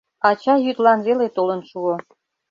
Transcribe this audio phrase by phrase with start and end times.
[0.29, 1.95] Ача йӱдлан веле толын шуо.